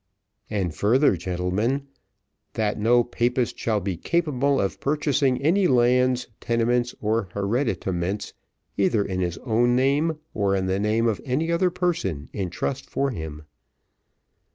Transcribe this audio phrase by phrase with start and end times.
[0.49, 1.85] "And further, gentlemen,
[2.53, 8.33] 'that no Papist shall be capable of purchasing any lands, tenements, or hereditaments,
[8.77, 12.89] either in his own name, or in the name of any other person in trust
[12.89, 13.43] for him.'"